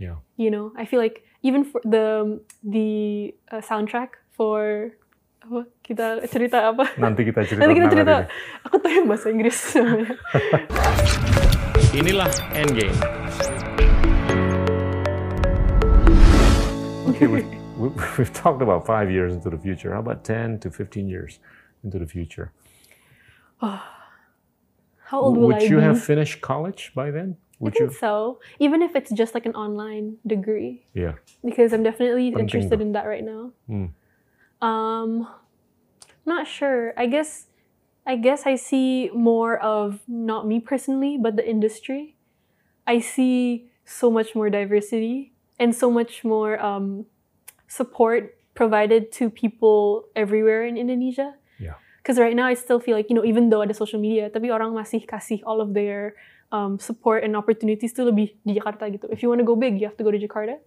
[0.00, 0.16] Yeah.
[0.40, 4.96] You know, I feel like even for the the uh, soundtrack for
[5.44, 6.88] apa kita cerita apa?
[7.04, 8.14] Nanti kita cerita Nanti kita cerita.
[8.64, 9.76] Aku tuh yang bahasa Inggris.
[12.00, 12.96] Inilah Endgame.
[17.12, 17.44] Okay, we,
[17.76, 19.92] we, we've talked about five years into the future.
[19.92, 21.44] How about 10 to 15 years
[21.84, 22.56] into the future?
[23.60, 25.84] How old will Would I you be?
[25.84, 27.36] have finished college by then?
[27.60, 27.96] I think you?
[27.98, 28.40] so.
[28.58, 31.20] Even if it's just like an online degree, Yeah.
[31.44, 32.84] because I'm definitely Penting interested tuh.
[32.88, 33.52] in that right now.
[33.68, 33.92] Hmm.
[34.64, 35.28] Um,
[36.24, 36.92] not sure.
[36.96, 37.46] I guess,
[38.06, 42.16] I guess I see more of not me personally, but the industry.
[42.86, 47.06] I see so much more diversity and so much more um,
[47.68, 51.34] support provided to people everywhere in Indonesia.
[51.58, 51.74] Yeah.
[52.02, 54.48] Because right now I still feel like you know even though ada social media, tapi
[54.50, 56.16] orang masih kasih all of their
[56.52, 59.06] um, support and opportunities to lebih di Jakarta gitu.
[59.10, 60.58] If you want to go big, you have to go to Jakarta.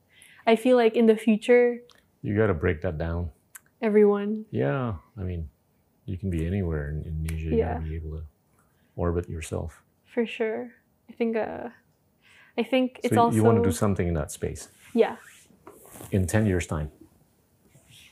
[0.48, 1.80] I feel like in the future,
[2.24, 3.32] You got to break that down.
[3.84, 4.96] everyone Yeah.
[5.20, 5.52] I mean,
[6.08, 7.48] you can be anywhere in Indonesia.
[7.52, 7.76] You Yeah.
[7.76, 8.24] got to be able to
[8.96, 9.84] orbit yourself.
[10.08, 10.70] for sure.
[11.10, 11.36] I think.
[11.36, 11.74] Uh,
[12.54, 15.18] I think it's so also you want to do something in that space yeah.
[16.14, 16.94] in 10 years' time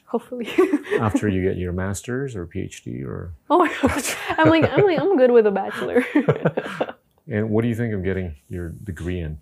[0.10, 0.50] Hopefully.
[1.00, 3.32] after you get your master's or PhD or.
[3.54, 4.18] oh my gosh.
[4.36, 6.02] I'm like I'm like I'm good with a bachelor.
[7.28, 9.40] And what do you think of getting your degree in?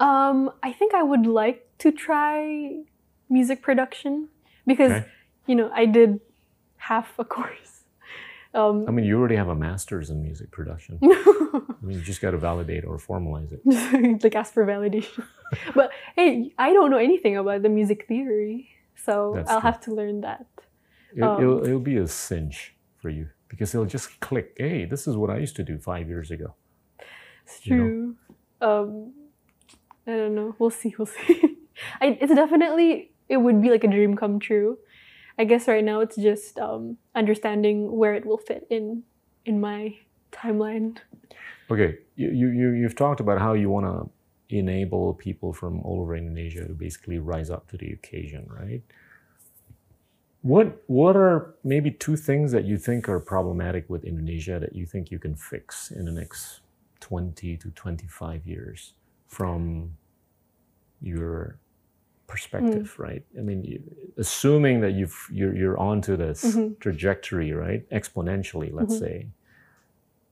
[0.00, 2.82] um, I think I would like to try
[3.28, 4.28] music production
[4.66, 5.06] because Okay.
[5.46, 6.20] you know I did
[6.76, 7.82] half a course.
[8.54, 10.98] Um, I mean, you already have a master's in music production.
[11.02, 13.60] I mean, you just got to validate or formalize it.
[14.24, 15.24] like ask for validation.
[15.74, 19.70] but hey, I don't know anything about the music theory, so That's I'll true.
[19.70, 20.46] have to learn that.
[21.14, 24.54] it Um, it'll, it'll be a cinch for you because it'll just click.
[24.56, 26.54] Hey, this is what I used to do five years ago.
[27.48, 27.82] It's You know?
[27.84, 28.16] true.
[28.60, 29.12] Um,
[30.06, 30.54] I don't know.
[30.58, 30.94] We'll see.
[30.98, 31.56] We'll see.
[32.00, 34.78] I, it's definitely it would be like a dream come true.
[35.38, 39.04] I guess right now it's just um, understanding where it will fit in
[39.44, 39.96] in my
[40.32, 40.98] timeline.
[41.70, 46.00] Okay, you, you, you, you've talked about how you want to enable people from all
[46.00, 48.82] over Indonesia to basically rise up to the occasion, right?
[50.42, 54.86] What, what are maybe two things that you think are problematic with Indonesia that you
[54.86, 56.60] think you can fix in the next
[57.00, 58.94] 20 to 25 years
[59.26, 59.96] from
[61.00, 61.58] your
[62.26, 63.24] perspective, right?
[63.38, 63.82] I mean,
[64.16, 66.76] assuming that you've, you're, you're onto this Mhm.
[66.80, 67.88] trajectory, right?
[67.90, 69.00] Exponentially, let's Mhm.
[69.00, 69.16] say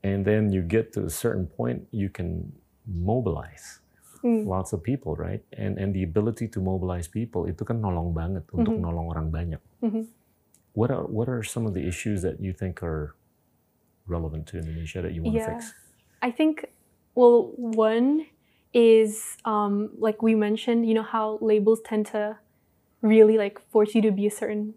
[0.03, 2.53] and then you get to a certain point you can
[2.85, 3.81] mobilize
[4.23, 4.45] Mm.
[4.45, 8.45] lots of people right and and the ability to mobilize people itu kan nolong banget
[8.53, 8.81] untuk Mhm.
[8.81, 10.09] nolong orang banyak Mhm.
[10.73, 13.13] what are what are some of the issues that you think are
[14.09, 15.45] relevant to Indonesia that you want Yeah.
[15.45, 15.73] to fix
[16.21, 16.65] I think,
[17.15, 18.27] well, one
[18.73, 22.37] is um, like we mentioned, you know, how labels tend to
[23.01, 24.73] really like force you to be a certain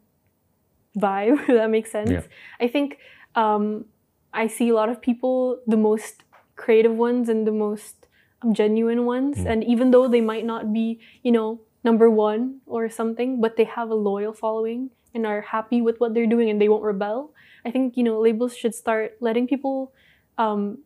[0.98, 2.10] vibe, if that makes sense.
[2.10, 2.22] Yeah.
[2.60, 2.98] I think
[3.34, 3.86] um,
[4.32, 6.22] I see a lot of people, the most
[6.56, 8.06] creative ones and the most
[8.42, 9.46] um, genuine ones, Mm.
[9.50, 13.64] and even though they might not be, you know, number one or something, but they
[13.64, 17.32] have a loyal following and are happy with what they're doing and they won't rebel.
[17.64, 19.92] I think, you know, labels should start letting people
[20.38, 20.78] um,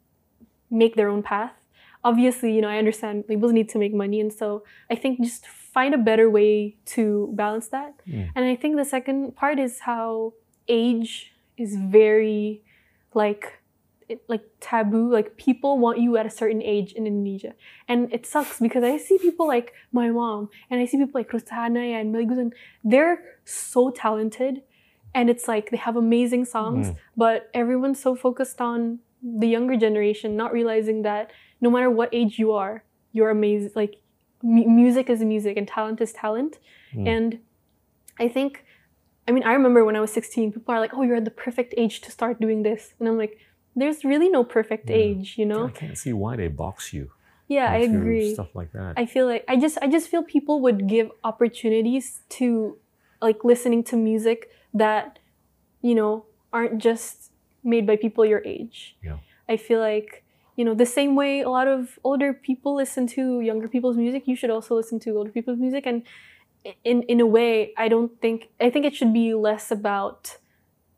[0.83, 1.53] make their own path.
[2.11, 4.47] Obviously, you know, I understand labels need to make money, and so
[4.91, 7.93] I think just find a better way to balance that.
[8.07, 8.31] Mm.
[8.35, 10.35] And I think the second part is how
[10.69, 12.63] age is very
[13.15, 13.45] like
[14.13, 15.11] it, like taboo.
[15.11, 17.55] Like people want you at a certain age in Indonesia,
[17.89, 21.31] and it sucks because I see people like my mom, and I see people like
[21.33, 22.53] Rustana and Melly Guzan.
[22.93, 24.61] They're so talented,
[25.15, 26.97] and it's like they have amazing songs, Mm.
[27.17, 31.31] but everyone's so focused on the younger generation, not realizing that
[31.61, 33.71] no matter what age you are, you're amazing.
[33.75, 33.95] Like
[34.43, 36.59] mu- music is music, and talent is talent,
[36.95, 37.09] Mm.
[37.09, 37.39] and
[38.19, 38.65] I think.
[39.27, 41.31] I mean, I remember when I was 16, people are like, oh, you're at the
[41.31, 42.93] perfect age to start doing this.
[43.01, 43.39] And I'm like,
[43.75, 44.97] there's really no perfect Yeah.
[44.97, 45.65] age, you know?
[45.69, 47.11] I can't see why they box you
[47.49, 48.35] Yeah, I agree.
[48.35, 52.23] stuff like that I feel like I just I just feel people would give opportunities
[52.37, 52.77] to
[53.23, 55.19] like listening to music that
[55.81, 57.33] you know aren't just
[57.65, 58.97] made by people your age.
[59.03, 59.19] Yeah.
[59.49, 60.23] I feel like
[60.57, 64.29] you know the same way a lot of older people listen to younger people's music,
[64.29, 66.03] you should also listen to older people's music and
[66.85, 70.37] in in a way I don't think I think it should be less about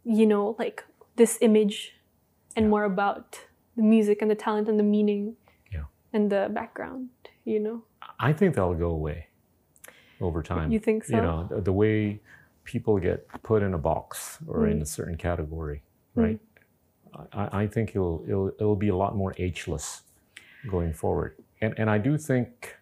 [0.04, 0.84] you know like
[1.16, 1.94] this image
[2.56, 2.70] and Yeah.
[2.70, 3.40] more about
[3.76, 5.36] the music and the talent and the meaning
[5.72, 5.84] Yeah.
[6.12, 7.08] and the background,
[7.44, 7.82] you know.
[8.18, 9.26] I think that'll go away
[10.20, 11.16] over time You think so?
[11.16, 12.20] you know the, the way
[12.64, 14.82] people get put in a box or in Mm.
[14.82, 15.82] a certain category
[16.16, 16.38] Mm.
[17.32, 20.02] I, I think it'll, it'll it'll be a lot more ageless
[20.70, 22.76] going forward and and I do think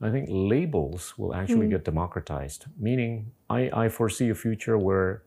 [0.00, 1.74] I think labels will actually Mm.
[1.74, 2.66] get democratized.
[2.76, 5.22] Meaning, I, I foresee a future where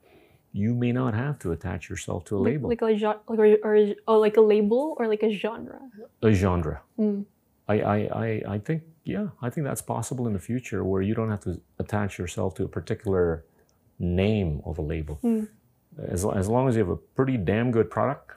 [0.51, 3.39] you may not have to attach yourself to a Like- label, like, a genre, like
[3.39, 3.75] or, or,
[4.09, 5.79] or like a label or like a genre.
[6.21, 6.81] a genre.
[6.99, 7.23] Mm.
[7.69, 11.13] I, I, I, I think, yeah, I think that's possible in the future where you
[11.15, 13.45] don't have to attach yourself to a particular
[13.99, 15.19] name of a label.
[15.23, 15.47] Mm.
[15.97, 18.31] As, as long as you have a pretty damn good product,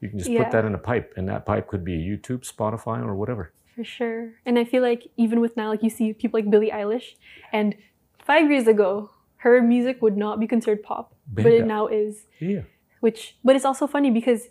[0.00, 0.42] you can just Yeah.
[0.44, 3.52] put that in a pipe, and that pipe could be YouTube, Spotify, or whatever.
[3.76, 4.32] For sure.
[4.44, 7.14] And I feel like even with now, like you see people like Billie Eilish,
[7.52, 7.74] and
[8.18, 12.26] five years ago, her music would not be considered pop, but it now is.
[12.38, 12.62] Yeah.
[13.00, 14.48] Which, but it's also funny because,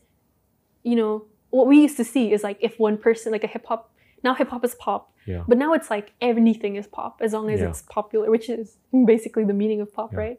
[0.84, 3.66] you know, what we used to see is like if one person, like a hip
[3.66, 3.94] hop,
[4.24, 5.44] now hip hop is pop, Yeah.
[5.48, 7.70] but now it's like anything is pop as long as Yeah.
[7.70, 10.20] it's popular, which is basically the meaning of pop, Yeah.
[10.20, 10.38] right?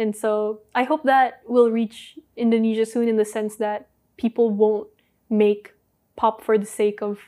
[0.00, 4.88] And so I hope that will reach Indonesia soon in the sense that people won't
[5.28, 5.76] make
[6.16, 7.20] pop for the sake of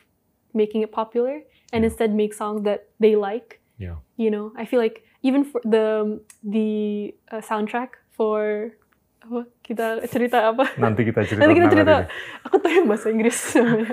[0.57, 1.93] making it popular and Yeah.
[1.93, 3.61] instead make songs that they like.
[3.77, 4.01] Yeah.
[4.17, 8.73] You know, I feel like even for the the uh, soundtrack for
[9.23, 10.65] apa kita cerita apa?
[10.83, 11.95] Nanti kita cerita Nanti kita cerita.
[12.49, 13.39] Aku tahu yang bahasa Inggris.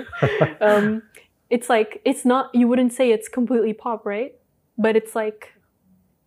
[0.64, 1.04] um,
[1.52, 2.48] it's like it's not.
[2.56, 4.34] You wouldn't say it's completely pop, right?
[4.80, 5.52] But it's like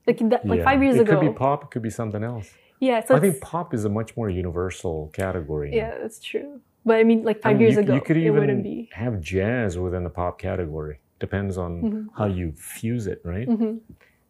[0.07, 0.63] like that, like Yeah.
[0.65, 1.13] five years it ago.
[1.13, 2.49] It could be pop, it could be something else.
[2.79, 5.73] Yeah, so I think pop is a much more universal category.
[5.73, 6.59] yeah, that's true.
[6.85, 8.63] But I mean, like I five mean, years you, ago, you could it even wouldn't
[8.63, 8.89] be.
[8.93, 10.99] have jazz within the pop category.
[11.19, 12.07] Depends on Mhm.
[12.17, 13.47] how you fuse it, right?
[13.47, 13.77] hmm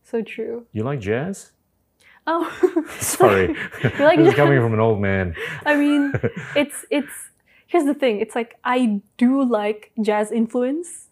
[0.03, 0.67] So true.
[0.71, 1.51] You like jazz?
[2.27, 2.45] Oh,
[2.99, 3.47] Sorry,
[3.99, 5.35] You like this is coming from an old man.
[5.65, 6.13] I mean,
[6.55, 7.11] it's it's.
[7.67, 8.19] Here's the thing.
[8.19, 11.07] It's like I do like jazz influence,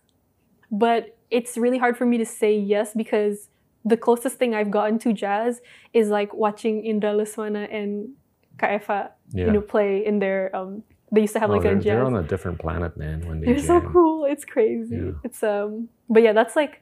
[0.71, 3.49] but it's really hard for me to say yes because
[3.86, 5.62] the closest thing I've gotten to jazz
[5.94, 8.13] is like watching Indra Lesmana and
[8.57, 9.45] Kaefa, Yeah.
[9.48, 10.54] you know, play in their.
[10.56, 13.25] Um, they used to have Oh, like a they're on a different planet, man.
[13.28, 14.24] When they They're so cool.
[14.25, 14.95] It's crazy.
[14.95, 15.12] Yeah.
[15.28, 16.80] It's um but yeah, that's like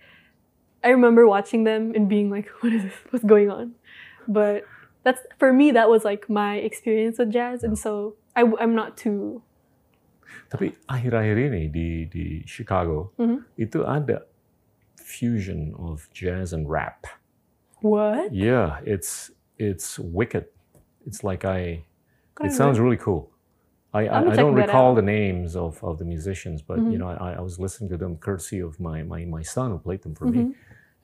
[0.83, 2.93] I remember watching them and being like, what is this?
[3.09, 3.73] What's going on?
[4.29, 4.65] But
[5.01, 8.97] that's for me that was like my experience with jazz and so I I'm not
[8.99, 9.41] too
[10.49, 13.45] Tapi akhir-akhir ini di di Chicago Mhm.
[13.57, 14.28] itu ada
[15.09, 17.09] fusion of jazz and rap.
[17.81, 18.29] what?
[18.29, 20.45] Yeah, it's it's wicked.
[21.07, 21.83] It's like I.
[22.39, 23.31] It sounds really cool.
[23.91, 26.93] I, I, I don't recall the names of, of the musicians, but Mhm.
[26.93, 29.79] you know I, I was listening to them courtesy of my, my, my son who
[29.81, 30.39] played them for me.
[30.39, 30.53] Mhm.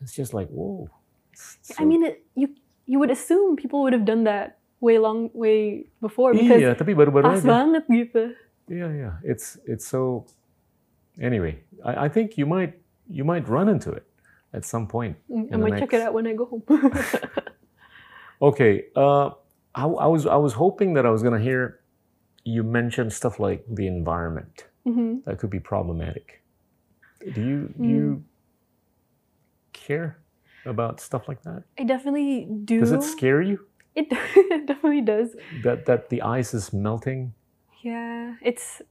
[0.05, 0.87] It's just like whoa.
[1.33, 2.53] It's I mean it, you
[2.85, 6.93] you would assume people would have done that way long way before because iya, tapi
[7.41, 8.37] banget gitu.
[8.69, 9.13] Yeah, yeah.
[9.25, 10.29] It's it's so.
[11.17, 12.77] Anyway, I, I think you might
[13.09, 14.05] you might run into it
[14.53, 15.17] at some point.
[15.29, 16.63] Mm, I might check it out when I go home.
[18.41, 18.85] Okay.
[18.95, 19.29] Uh,
[19.73, 21.79] I, I was I was hoping that I was gonna hear
[22.43, 26.43] you mention stuff like the environment hmm that could be problematic.
[27.31, 27.89] Do you do Mm.
[27.89, 28.23] you
[29.73, 30.19] care
[30.65, 31.63] about stuff like that?
[31.79, 32.79] I definitely do.
[32.79, 33.59] Does it scare you
[33.95, 35.35] It, it definitely does.
[35.63, 37.33] that that the ice is melting?
[37.83, 38.81] Yeah, it's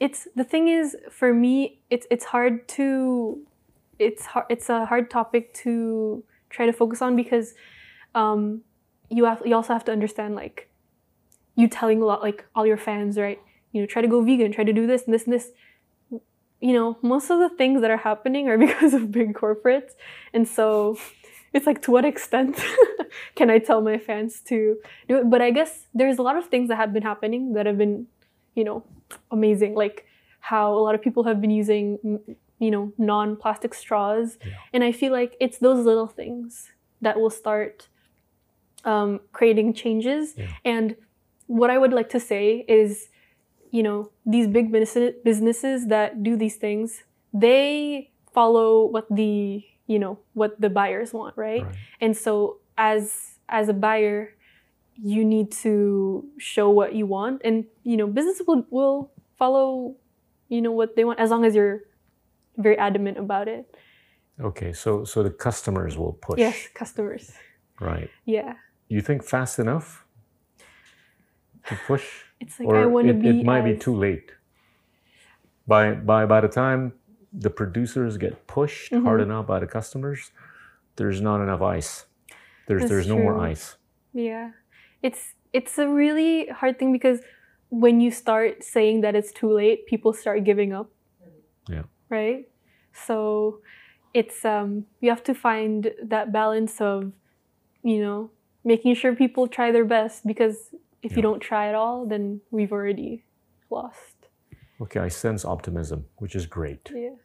[0.00, 3.40] it's the thing is for me it's it's hard to
[3.98, 7.54] it's hard it's a hard topic to try to focus on because
[8.14, 8.62] um
[9.10, 10.68] you have you also have to understand like
[11.56, 13.40] you telling a lot like all your fans right?
[13.72, 15.50] You know try to go vegan try to do this and this and this.
[16.60, 19.92] You know most of the things that are happening are because of big corporates.
[20.32, 20.96] And so
[21.52, 22.60] it's like to what extent
[23.34, 24.76] can i tell my fans to
[25.08, 25.30] do it?
[25.30, 28.06] But i guess there's a lot of things that have been happening that have been
[28.54, 28.84] you know
[29.30, 30.06] amazing like
[30.40, 31.98] how a lot of people have been using
[32.58, 34.52] you know non-plastic straws Yeah.
[34.72, 37.88] and i feel like it's those little things that will start
[38.84, 40.48] um, creating changes Yeah.
[40.64, 40.96] and
[41.46, 43.08] what i would like to say is
[43.70, 47.02] you know these big business- businesses that do these things
[47.32, 51.74] they follow what the you know what the buyers want right Right.
[52.00, 54.34] and so as as a buyer
[55.02, 59.94] you need to show what you want and you know business will, will follow
[60.48, 61.80] you know what they want as long as you're
[62.56, 63.66] very adamant about it
[64.40, 64.72] Okay.
[64.72, 66.38] So so the customers will push.
[66.38, 67.32] yes customers
[67.80, 68.10] Right.
[68.24, 68.54] yeah
[68.88, 70.04] You think fast enough
[71.68, 72.06] to push?
[72.40, 74.30] it's like or i want to it, be it might be too late.
[75.66, 76.92] By by by the time
[77.32, 79.24] the producers get pushed hard Mhm.
[79.26, 80.30] enough by the customers,
[80.96, 82.06] there's not enough ice.
[82.66, 83.76] There's That's there's no more ice.
[84.14, 84.50] yeah
[85.02, 87.20] it's it's a really hard thing because
[87.70, 90.90] when you start saying that it's too late people start giving up
[91.68, 91.84] Yeah.
[92.08, 92.48] right
[93.06, 93.60] so
[94.14, 97.12] it's um you have to find that balance of
[97.82, 98.30] you know
[98.64, 100.56] making sure people try their best because
[101.02, 103.24] if you don't try at all then we've already
[103.70, 104.14] lost
[104.80, 106.90] Okay, I sense optimism, which is great.
[106.94, 107.16] yeah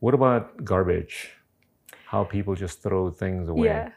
[0.00, 1.16] What about garbage?
[2.06, 3.66] how people just throw things away.
[3.68, 3.88] yeah.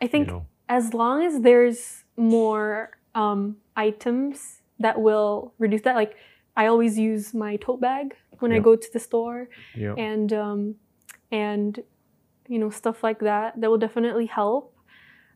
[0.00, 0.46] I you think know?
[0.68, 6.14] As long as there's more um, items that will reduce that, like
[6.56, 9.94] I always use my tote bag when I go to the store, Yeah.
[9.96, 10.74] and um,
[11.30, 11.80] and
[12.48, 13.60] you know stuff like that.
[13.60, 14.74] That will definitely help.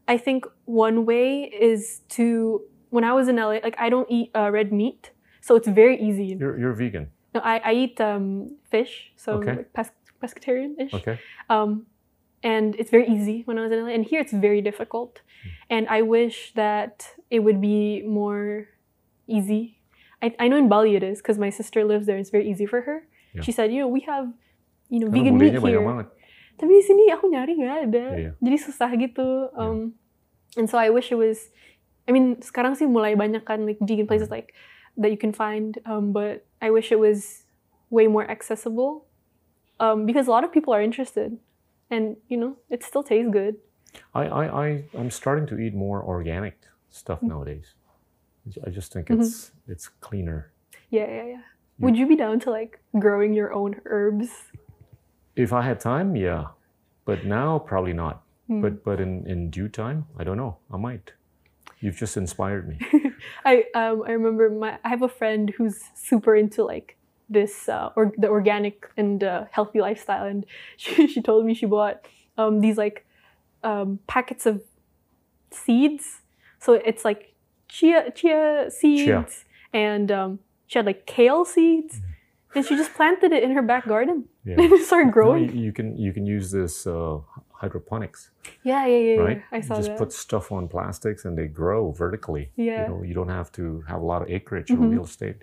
[0.08, 4.30] I think one way is to when I was in LA, like I don't eat
[4.34, 5.10] uh, red meat,
[5.40, 6.36] so it's very easy.
[6.38, 7.10] You're you're vegan.
[7.34, 9.56] No, I, I eat um, fish, so Okay.
[9.56, 10.92] like pes- pescatarian-ish.
[10.94, 11.18] Okay.
[11.48, 11.86] Um,
[12.42, 13.94] and it's very easy when I was in LA.
[13.94, 15.20] And here it's very difficult.
[15.70, 18.68] And I wish that it would be more
[19.26, 19.78] easy.
[20.22, 22.18] I, I know in Bali it is because my sister lives there.
[22.18, 23.06] It's very easy for her.
[23.34, 23.42] Yeah.
[23.42, 24.30] She said, you know, we have
[24.90, 25.80] you know vegan meat here.
[25.82, 26.06] banget.
[26.60, 28.04] Tapi di sini aku nyari nggak ada.
[28.18, 28.30] Iya.
[28.38, 29.50] Jadi susah gitu.
[29.56, 29.94] Um,
[30.52, 31.48] And so I wish it was.
[32.04, 34.36] I mean, sekarang sih mulai banyak kan like vegan places Hmm.
[34.36, 34.52] like
[35.00, 35.80] that you can find.
[35.88, 37.48] Um, but I wish it was
[37.88, 39.08] way more accessible.
[39.80, 41.40] Um, because a lot of people are interested,
[41.92, 43.54] and you know, it still tastes good.
[44.14, 46.56] I, I, I, I'm starting to eat more organic
[46.90, 47.28] stuff Mm.
[47.32, 47.74] nowadays.
[48.66, 50.50] I just think it's it's cleaner.
[50.90, 51.42] Yeah, yeah, yeah.
[51.78, 54.28] Would you be down to like growing your own herbs?
[55.36, 56.44] If I had time, yeah,
[57.04, 58.22] but now probably not.
[58.48, 58.60] Hmm.
[58.62, 60.56] But but in in due time, I don't know.
[60.74, 61.12] I might.
[61.80, 62.76] You've just inspired me.
[63.44, 66.96] I um I remember my I have a friend who's super into like
[67.32, 70.44] this uh or the organic and uh, healthy lifestyle and
[70.76, 71.96] she she told me she bought
[72.38, 73.06] um these like
[73.64, 74.62] um packets of
[75.50, 76.20] seeds
[76.58, 77.34] so it's like
[77.68, 82.00] chia chia seeds and um she had like kale seeds
[82.54, 84.54] and she just planted it in her back garden Yeah.
[84.58, 87.18] and it started No, growing you, you can you can use this uh,
[87.60, 88.30] hydroponics,
[88.62, 89.38] yeah yeah yeah, right?
[89.38, 89.56] yeah.
[89.58, 92.50] I saw just that put stuff on plastics and they grow vertically.
[92.56, 92.82] Yeah.
[92.82, 94.90] You know, you don't have to have a lot of acreage or Mhm.
[94.90, 95.38] real estate.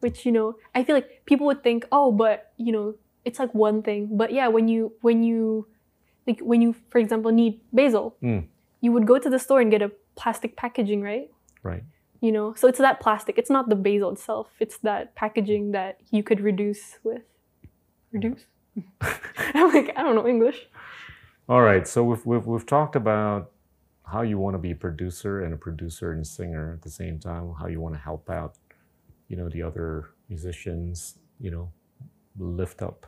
[0.00, 3.52] Which you know i feel like people would think oh but you know it's like
[3.54, 5.66] one thing but yeah when you when you
[6.26, 8.46] like when you for example need basil Mm.
[8.80, 11.30] you would go to the store and get a plastic packaging right
[11.62, 11.82] Right.
[12.20, 15.98] you know so it's that plastic it's not the basil itself it's that packaging that
[16.10, 17.22] you could reduce with
[18.12, 18.46] reduce
[19.00, 20.68] i'm like i don't know english
[21.48, 21.88] All right.
[21.88, 23.42] So we've, we've, we've talked about
[24.12, 27.16] how you want to be a producer and a producer and singer at the same
[27.18, 28.52] time, how you want to help out,
[29.28, 31.70] you know, the other musicians, you know,
[32.38, 33.06] lift up.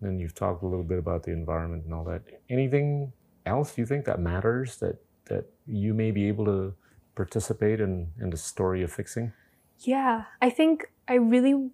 [0.00, 2.22] Then you've talked a little bit about the environment and all that.
[2.48, 3.12] Anything
[3.46, 4.96] else you think that matters that,
[5.26, 6.74] that you may be able to
[7.14, 9.32] participate in, in the story of fixing?
[9.80, 11.70] yeah i think i really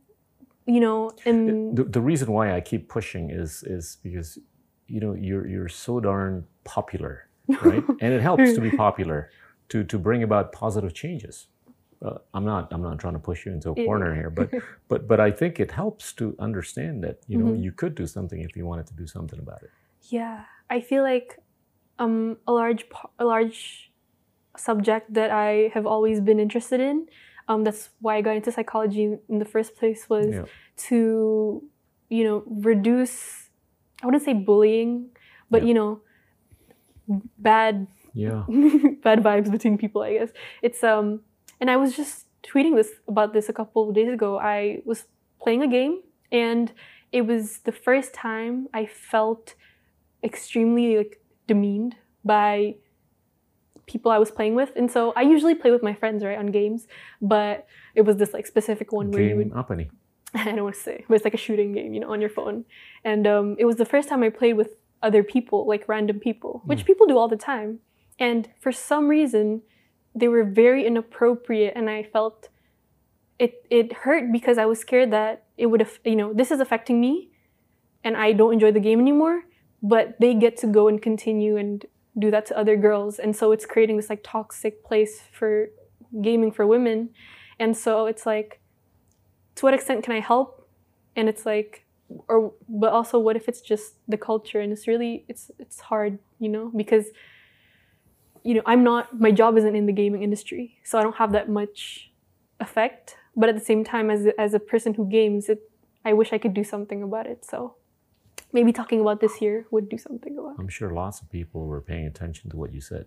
[0.67, 4.39] you know in the, the reason why I keep pushing is is because
[4.87, 7.29] you know you're you're so darn popular,
[7.63, 7.85] right?
[8.01, 9.31] and it helps to be popular
[9.69, 11.49] to to bring about positive changes.
[12.05, 14.51] Uh, I'm not I'm not trying to push you into a corner here, but
[14.91, 17.63] but but I think it helps to understand that you know Mhm.
[17.65, 19.71] you could do something if you wanted to do something about it.
[20.11, 21.39] Yeah, I feel like
[21.99, 22.85] um, a large
[23.19, 23.91] a large
[24.57, 27.07] subject that I have always been interested in.
[27.49, 30.45] Um, that's why I got into psychology in the first place was Yeah.
[30.89, 30.99] to
[32.11, 33.49] you know reduce
[34.03, 35.09] I wouldn't say bullying,
[35.51, 35.69] but Yeah.
[35.69, 36.01] you know
[37.39, 38.45] bad Yeah,
[39.03, 40.03] bad vibes between people.
[40.03, 40.31] I guess
[40.63, 41.23] it's um,
[41.61, 44.39] and I was just tweeting this about this a couple of days ago.
[44.39, 45.05] I was
[45.41, 46.73] playing a game, and
[47.13, 49.55] it was the first time I felt
[50.23, 52.77] extremely like demeaned by
[53.87, 54.73] people I was playing with.
[54.77, 56.87] And so I usually play with my friends, right, on games,
[57.21, 59.53] but it was this like specific one where you would
[60.35, 60.47] game?
[60.51, 62.31] I don't want to say, but it's like a shooting game, you know, on your
[62.31, 62.65] phone.
[63.05, 66.63] And um, it was the first time I played with other people, like random people,
[66.65, 67.79] which people do all the time.
[68.19, 69.63] And for some reason,
[70.15, 72.49] they were very inappropriate, and I felt
[73.39, 76.61] it it hurt because I was scared that it would have, you know, this is
[76.61, 77.31] affecting me,
[78.03, 79.45] and I don't enjoy the game anymore.
[79.83, 81.85] But they get to go and continue and
[82.19, 85.69] do that to other girls, and so it's creating this like toxic place for
[86.23, 87.11] gaming for women.
[87.59, 88.61] And so it's like
[89.57, 90.69] to what extent can I help?
[91.17, 91.85] And it's like,
[92.29, 94.61] or but also, what if it's just the culture?
[94.61, 97.07] And it's really, it's it's hard, you know, because
[98.45, 101.33] you know I'm not, my job isn't in the gaming industry, so I don't have
[101.33, 102.13] that much
[102.61, 103.17] effect.
[103.35, 105.69] But at the same time, as as a person who games, it,
[106.05, 107.45] I wish I could do something about it.
[107.45, 107.75] So
[108.53, 110.57] maybe talking about this here would do something about it.
[110.61, 113.07] I'm sure lots of people were paying attention to what you said.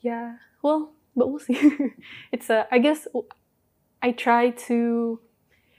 [0.00, 0.36] Yeah.
[0.62, 1.58] Well, but we'll see.
[2.32, 2.66] it's a.
[2.70, 3.08] I guess
[4.02, 5.20] I try to,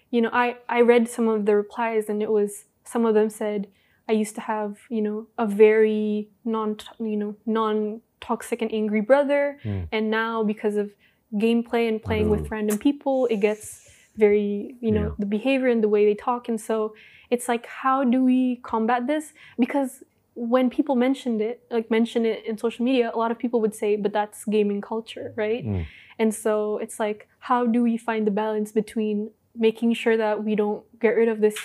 [0.10, 3.30] you know, I I read some of the replies and it was some of them
[3.30, 3.68] said
[4.10, 9.01] I used to have you know a very non you know non toxic and angry
[9.01, 9.82] brother, Hmm.
[9.92, 10.88] and now because of
[11.34, 13.88] gameplay and playing with random people, it gets
[14.18, 15.16] very you know Yeah.
[15.24, 16.94] the behavior and the way they talk, and so
[17.30, 18.40] it's like how do we
[18.72, 23.32] combat this because when people mentioned it, like mention it in social media, a lot
[23.32, 25.63] of people would say, but that's gaming culture, right?
[25.66, 25.86] Mm.
[26.20, 29.32] And so it's like, how do we find the balance between
[29.68, 31.58] making sure that we don't get rid of this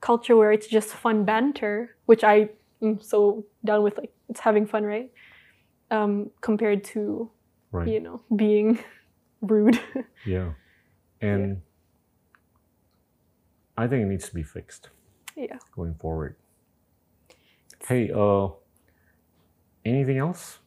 [0.00, 2.50] culture where it's just fun banter, which I
[2.80, 5.10] am so down with, like it's having fun, right?
[5.90, 7.30] Um, compared to
[7.72, 7.88] Right.
[7.88, 8.78] you know being
[9.42, 9.78] rude.
[10.24, 10.52] Yeah.
[11.20, 11.62] And
[13.76, 14.90] I think it needs to be fixed
[15.36, 15.58] yeah.
[15.74, 16.36] going forward.
[17.86, 18.48] Hey, uh
[19.84, 20.58] anything else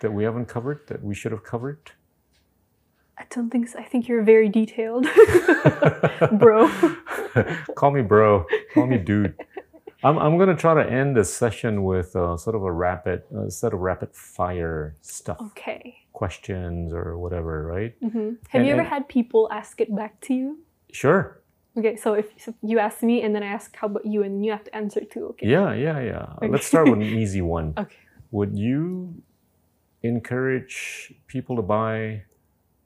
[0.00, 1.92] that we haven't covered that we should have covered?
[3.18, 3.78] I don't think so.
[3.78, 5.06] I think you're very detailed,
[6.32, 6.68] bro.
[7.76, 8.46] Call me bro.
[8.74, 9.34] Call me dude.
[10.04, 13.48] I'm, I'm gonna try to end this session with uh, sort of a rapid uh,
[13.48, 15.96] set of rapid fire stuff, Okay.
[16.12, 17.94] questions or whatever, right?
[18.00, 20.58] hmm Have And- you ever and- had people ask it back to you?
[20.92, 21.38] Sure.
[21.78, 24.44] Okay, so if so you ask me and then I ask how about you and
[24.44, 25.28] you have to answer too.
[25.30, 25.48] Okay.
[25.48, 26.26] Yeah, yeah, yeah.
[26.46, 27.72] Let's start with an easy one.
[27.78, 27.96] Okay.
[28.30, 29.14] Would you
[30.02, 32.22] encourage people to buy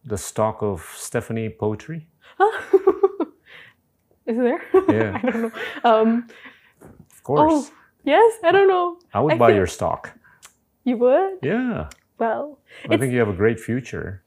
[0.05, 2.07] the stock of Stephanie Poetri?
[4.27, 4.63] Is there?
[4.89, 5.21] Yeah.
[5.23, 5.53] I don't know.
[5.85, 6.29] Um,
[7.29, 7.71] Of course.
[8.05, 8.99] yes, I don't know.
[9.13, 10.13] I would I buy your stock.
[10.85, 11.39] You would?
[11.43, 11.89] Yeah.
[12.19, 14.23] Well, I think you have a great future.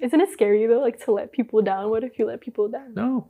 [0.00, 0.80] isn't it scary though?
[0.80, 1.90] Like to let people down.
[1.90, 2.94] What if you let people down?
[2.94, 3.28] No.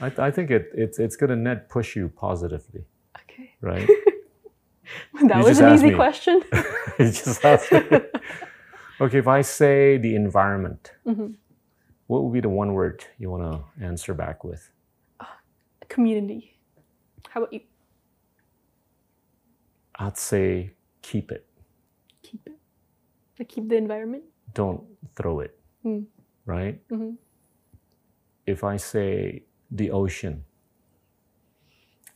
[0.00, 2.84] I, I think it, it's it's gonna net push you positively,
[3.22, 3.50] Okay.
[3.60, 3.88] right?
[5.28, 5.94] That You was an easy me.
[5.94, 6.42] question.
[6.98, 7.80] you just asked me.
[9.00, 11.34] Okay, if I say the environment, Mhm.
[12.06, 14.70] what would be the one word you want to answer back with?
[15.88, 16.56] Community.
[17.28, 17.60] How about you?
[19.96, 20.70] I'd say
[21.02, 21.46] keep it.
[22.22, 22.52] Keep it.
[23.38, 24.24] Like keep the environment.
[24.54, 24.84] Don't
[25.14, 25.58] throw it.
[25.84, 26.06] Mm.
[26.46, 26.86] Right?
[26.88, 27.16] Mhm.
[28.46, 30.44] If I say the ocean,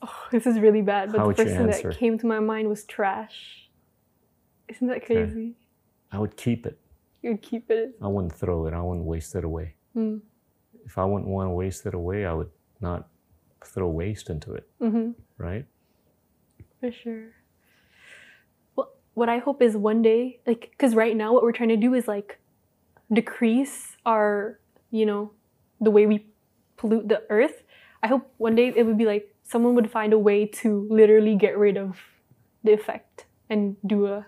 [0.01, 1.11] Oh, this is really bad.
[1.11, 1.89] But the first thing answer?
[1.91, 3.69] that came to my mind was trash.
[4.69, 5.17] Isn't that Okay.
[5.25, 5.57] crazy?
[6.13, 6.79] I would keep it.
[7.21, 7.97] You'd keep it.
[8.01, 8.75] I wouldn't throw it.
[8.75, 9.75] I wouldn't waste it away.
[9.97, 10.21] Mm.
[10.85, 13.09] If I wouldn't want to waste it away, I would not
[13.65, 14.71] throw waste into it.
[14.79, 15.67] hmm Right?
[16.79, 17.33] For sure.
[19.19, 21.91] What I hope is one day, like, because right now what we're trying to do
[21.91, 22.39] is like
[23.11, 24.63] decrease our,
[24.95, 25.35] you know,
[25.83, 26.31] the way we
[26.79, 27.67] pollute the earth.
[27.99, 31.35] I hope one day it would be like someone would find a way to literally
[31.35, 31.99] get rid of
[32.63, 34.23] the effect and do a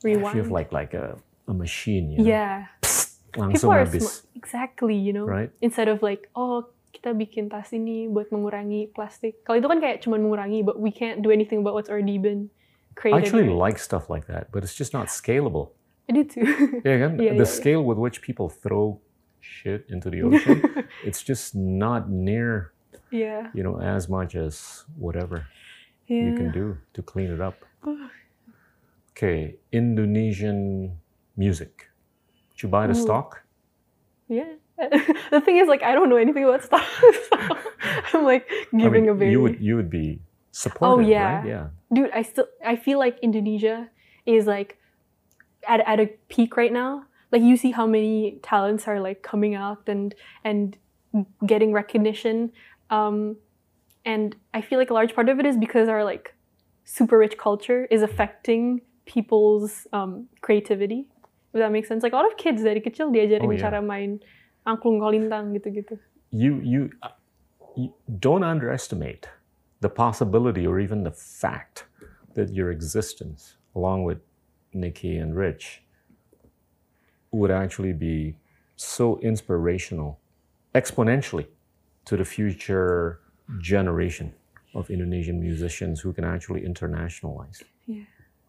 [0.00, 0.32] rewind.
[0.32, 2.72] If you have like like a, a machine, you know, yeah.
[2.80, 4.24] People langsung are habis, smart.
[4.40, 5.28] Exactly, you know.
[5.28, 5.52] right?
[5.60, 6.64] Instead of like, oh,
[6.96, 9.44] kita bikin tas ini buat mengurangi plastic.
[9.44, 12.48] Kalau itu kan kayak cuma mengurangi, but we can't do anything about what's already been
[13.04, 15.70] I actually like stuff like that, but it's just not scalable.
[16.08, 16.80] I do too.
[16.84, 17.44] Yeah, again, Yeah, the yeah, yeah.
[17.44, 19.00] scale with which people throw
[19.40, 20.62] shit into the ocean,
[21.04, 22.72] it's just not near,
[23.10, 23.48] yeah.
[23.54, 25.46] you know, as much as whatever
[26.08, 26.24] Yeah.
[26.24, 27.64] you can do to clean it up.
[29.16, 30.96] Okay, Indonesian
[31.36, 31.90] music.
[32.52, 33.02] Did you buy the Ooh.
[33.02, 33.42] stock?
[34.28, 34.54] Yeah.
[35.30, 36.88] the thing is, like, I don't know anything about stuff.
[38.10, 39.30] so I'm like I giving mean, a very.
[39.32, 40.20] you would you would be
[40.60, 41.24] supportive, yeah.
[41.24, 41.46] right?
[41.46, 41.66] Yeah.
[41.92, 43.88] Dude, I still I feel like Indonesia
[44.26, 44.76] is like
[45.66, 47.04] at at a peak right now.
[47.32, 50.76] Like you see how many talents are like coming out and and
[51.46, 52.52] getting recognition.
[52.90, 53.36] Um,
[54.04, 56.34] and I feel like a large part of it is because our like
[56.84, 61.06] super rich culture is affecting people's um, creativity.
[61.52, 62.02] If that makes sense.
[62.02, 63.62] Like a lot of kids dari kecil diajarin Oh, yeah.
[63.62, 64.20] cara main
[64.66, 65.98] angklung kolintang gitu-gitu.
[66.30, 67.10] you you, uh,
[67.74, 67.90] you
[68.22, 69.26] don't underestimate
[69.80, 71.84] the possibility or even the fact
[72.34, 74.18] that your existence along with
[74.72, 75.82] nikki and rich
[77.32, 78.36] would actually be
[78.76, 80.18] so inspirational
[80.74, 81.46] exponentially
[82.04, 83.20] to the future
[83.60, 84.32] generation
[84.74, 88.02] of indonesian musicians who can actually internationalize Yeah.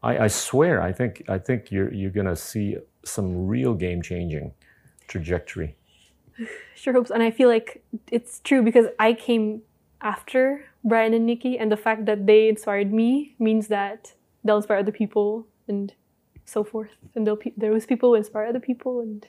[0.03, 4.53] I, I swear i think i think you're you're gonna see some real game changing
[5.07, 5.75] trajectory
[6.75, 9.61] Sure hopes, and I feel like it's true because I came
[10.01, 14.79] after Brian and Nikki, and the fact that they inspired me means that they'll inspire
[14.79, 15.93] other people and
[16.45, 16.91] so forth.
[17.15, 19.25] And they'll pe- there was people who inspire other people, and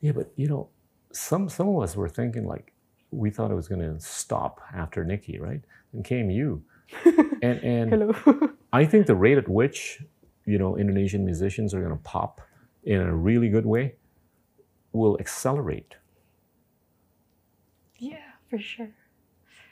[0.00, 0.68] Yeah, but you know,
[1.12, 2.72] some some of us were thinking like
[3.10, 5.60] we thought it was going to stop after Nikki, right?
[5.92, 6.62] And came you,
[7.42, 8.14] and and hello.
[8.72, 10.02] I think the rate at which
[10.44, 12.40] you know Indonesian musicians are going to pop
[12.84, 13.94] in a really good way
[14.92, 15.94] will accelerate.
[17.98, 18.16] yeah,
[18.48, 18.88] for sure.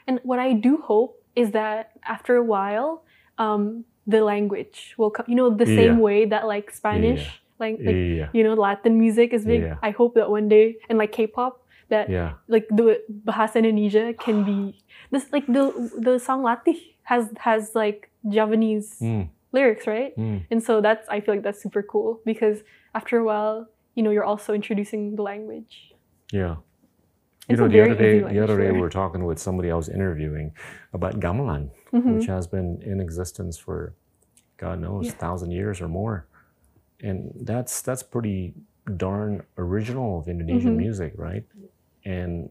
[0.09, 3.05] And what I do hope is that after a while,
[3.37, 5.29] um, the language will come.
[5.29, 6.07] You know, the same Yeah.
[6.09, 7.21] way that like Spanish,
[7.61, 9.61] like, like yeah, you know, Latin music is big.
[9.61, 9.77] Yeah.
[9.85, 11.61] I hope that one day, and like K-pop,
[11.93, 12.97] that yeah, like the
[13.29, 14.81] bahasa Indonesia can be
[15.13, 19.29] this like the the song Lathi has has like Javanese Mm.
[19.53, 20.17] lyrics, right?
[20.17, 20.45] Mm.
[20.49, 22.65] And so that's I feel like that's super cool because
[22.97, 25.93] after a while, you know, you're also introducing the language.
[26.33, 26.65] Yeah.
[27.49, 29.89] You know, the other day, the other day, we were talking with somebody I was
[29.89, 30.53] interviewing
[30.93, 32.15] about gamelan, Mhm.
[32.15, 33.93] which has been in existence for,
[34.57, 35.11] God knows, Yeah.
[35.13, 36.27] thousand years or more,
[37.01, 38.53] and that's that's pretty
[38.97, 40.77] darn original of Indonesian Mhm.
[40.77, 41.43] music, right?
[42.05, 42.49] And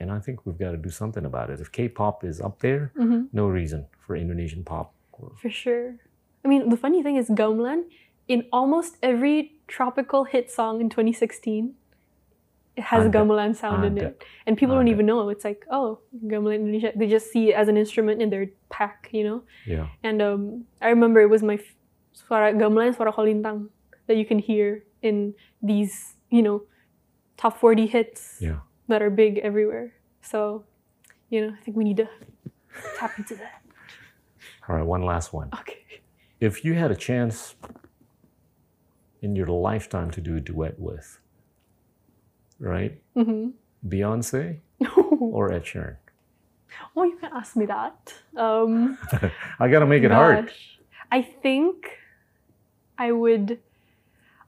[0.00, 1.60] and I think we've got to do something about it.
[1.60, 3.26] If K-pop is up there, Mhm.
[3.32, 4.94] no reason for Indonesian pop.
[5.42, 5.96] For sure.
[6.44, 7.82] I mean, the funny thing is, gamelan,
[8.28, 11.74] in almost every tropical hit song in 2016,
[12.78, 14.22] it has a gamelan sound in it.
[14.46, 15.28] And people don't even know.
[15.34, 15.98] It's like, oh,
[16.30, 16.92] gamelan Indonesia.
[16.94, 19.38] They just see it as an instrument in their pack, you know?
[19.66, 19.88] Yeah.
[20.06, 21.58] And um, I remember it was my
[22.14, 23.68] suara gamelan, suara kolintang
[24.06, 26.62] that you can hear in these, you know,
[27.36, 28.60] top 40 hits Yeah.
[28.86, 29.92] that are big everywhere.
[30.22, 30.64] So,
[31.30, 32.08] you know, I think we need to
[32.98, 33.62] tap into that.
[34.68, 34.86] All right.
[34.86, 35.50] One last one.
[35.60, 35.82] Okay.
[36.40, 37.56] If you had a chance
[39.20, 41.18] in your lifetime to do a duet with,
[42.58, 43.00] right?
[43.14, 43.50] hmm
[43.86, 44.58] Beyonce
[45.20, 45.96] or Ed Sheeran?
[46.96, 48.14] oh, you can ask me that.
[48.36, 48.98] Um,
[49.60, 50.50] I gotta make it hard.
[51.10, 51.90] I think
[52.98, 53.58] I would.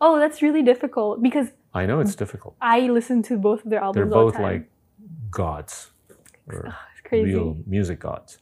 [0.00, 2.56] Oh, that's really difficult because I know it's difficult.
[2.60, 3.94] I listen to both of their albums.
[4.10, 4.70] They're both the like
[5.30, 5.90] gods,
[6.48, 7.24] or Ugh, it's crazy.
[7.32, 8.38] real music gods.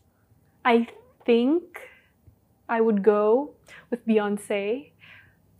[0.64, 0.86] I
[1.24, 1.80] think
[2.68, 3.50] I would go
[3.90, 4.90] with Beyonce,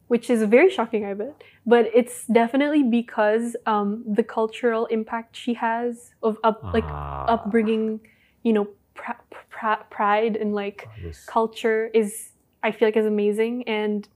[0.08, 1.34] which is very shocking, I bet.
[1.66, 8.00] But it's definitely because um, the cultural impact she has of up like Ah, upbringing,
[8.42, 13.62] you know, pr- pr- pride and like this- culture is I feel like is amazing,
[13.68, 14.08] and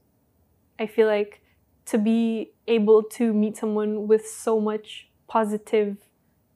[0.79, 1.39] I feel like
[1.91, 5.95] to be able to meet someone with so much positive,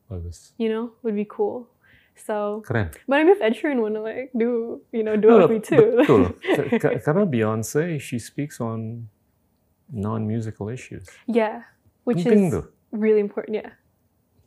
[0.10, 0.52] bagus.
[0.58, 1.68] you know, would be cool.
[2.18, 2.90] So, Keren.
[3.08, 5.52] but I mean, if Ed Sheeran wanna like do, you know, do it No, with
[5.52, 5.86] me too.
[6.02, 6.24] betul.
[6.56, 9.08] Ka- ka- Karena Beyonce, she speaks on
[9.92, 11.08] non-musical issues.
[11.28, 11.64] yeah,
[12.04, 12.66] which Penting is tuh.
[12.92, 13.56] really important.
[13.56, 13.72] Yeah,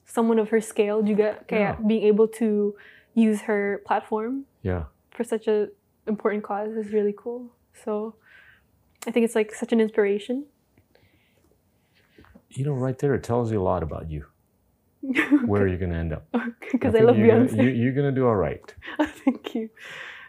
[0.05, 1.87] someone of her scale juga kayak Yeah.
[1.87, 2.75] being able to
[3.15, 4.85] use her platform Yeah.
[5.11, 5.69] for such a
[6.07, 7.53] important cause is really cool.
[7.73, 8.17] So,
[9.07, 10.45] I think it's like such an inspiration.
[12.51, 14.27] You know, right there, it tells you a lot about you,
[15.47, 16.27] where are you're gonna end up.
[16.73, 17.57] because I, think love you're Beyonce.
[17.57, 18.67] Gonna, you, you're gonna do all right.
[19.25, 19.71] Thank you.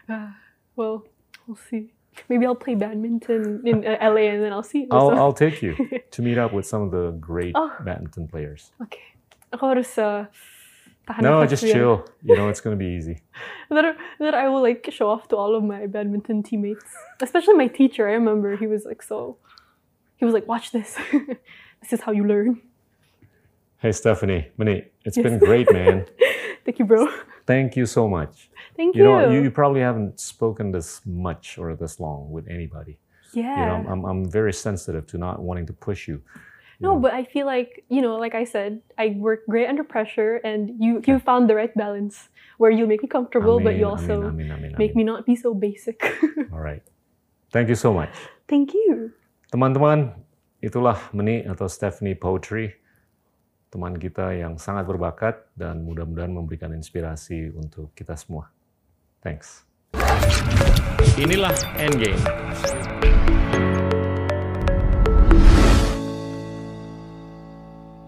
[0.08, 0.30] Uh,
[0.76, 1.04] well,
[1.46, 1.92] we'll see.
[2.28, 4.80] Maybe I'll play badminton in uh, LA and then I'll see.
[4.80, 4.88] you.
[4.90, 5.74] I'll, So- I'll take you
[6.10, 7.72] to meet up with some of the great Oh.
[7.84, 8.72] badminton players.
[8.82, 9.00] okay.
[9.52, 10.24] Ako harus uh,
[11.20, 11.72] No, just yan.
[11.76, 11.94] chill.
[12.24, 13.20] You know, it's gonna be easy.
[13.72, 16.84] That, that I will like show off to all of my badminton teammates,
[17.20, 18.08] especially my teacher.
[18.08, 19.36] I remember he was like so.
[20.20, 20.92] He was like, "Watch this.
[21.80, 22.60] this is how you learn."
[23.80, 25.24] Hey, Stephanie, Mani, it's Yes.
[25.24, 26.04] been great, man.
[26.64, 27.08] Thank you, bro.
[27.46, 28.50] Thank you so much.
[28.76, 29.08] Thank You you.
[29.08, 32.98] know, you, you probably haven't spoken this much or this long with anybody.
[33.34, 33.58] yeah.
[33.58, 36.20] You know, I'm, I'm, very sensitive to not wanting to push you.
[36.20, 37.00] you No, know.
[37.00, 40.76] but I feel like you know, like I said, I work great under pressure, and
[40.76, 42.28] you you found the right balance
[42.60, 45.08] where you make me comfortable, but you also amin, amin, amin, make amin.
[45.08, 45.96] me not be so basic.
[46.52, 46.84] All right.
[47.52, 48.12] Thank you so much.
[48.48, 49.12] Thank you.
[49.52, 50.12] Teman-teman,
[50.60, 52.72] itulah Meni atau Stephanie Poetri.
[53.72, 58.52] Teman kita yang sangat berbakat dan mudah-mudahan memberikan inspirasi untuk kita semua.
[59.24, 59.64] Thanks.
[61.16, 62.20] Inilah Endgame.